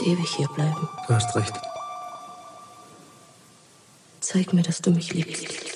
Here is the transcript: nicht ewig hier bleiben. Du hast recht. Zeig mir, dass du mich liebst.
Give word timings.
nicht 0.00 0.18
ewig 0.18 0.30
hier 0.36 0.48
bleiben. 0.48 0.88
Du 1.06 1.14
hast 1.14 1.34
recht. 1.36 1.52
Zeig 4.20 4.52
mir, 4.52 4.62
dass 4.62 4.80
du 4.80 4.90
mich 4.90 5.12
liebst. 5.12 5.69